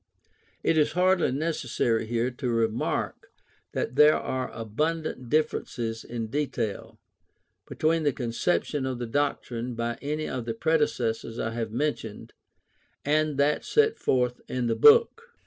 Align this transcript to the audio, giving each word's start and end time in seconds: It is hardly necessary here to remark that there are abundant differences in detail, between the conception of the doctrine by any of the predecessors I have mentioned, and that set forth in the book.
It 0.63 0.79
is 0.79 0.93
hardly 0.93 1.31
necessary 1.31 2.07
here 2.07 2.31
to 2.31 2.49
remark 2.49 3.27
that 3.73 3.93
there 3.97 4.15
are 4.15 4.49
abundant 4.51 5.29
differences 5.29 6.03
in 6.03 6.25
detail, 6.25 6.97
between 7.67 8.01
the 8.01 8.11
conception 8.11 8.87
of 8.87 8.97
the 8.97 9.05
doctrine 9.05 9.75
by 9.75 9.99
any 10.01 10.27
of 10.27 10.45
the 10.45 10.55
predecessors 10.55 11.37
I 11.37 11.51
have 11.51 11.71
mentioned, 11.71 12.33
and 13.05 13.37
that 13.37 13.63
set 13.63 13.99
forth 13.99 14.41
in 14.47 14.65
the 14.65 14.75
book. 14.75 15.35